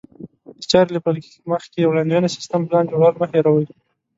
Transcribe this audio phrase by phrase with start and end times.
[0.57, 1.17] د چارې له پيل
[1.51, 3.65] مخکې وړاندوینه، سيستم، پلان جوړول مه هېروئ.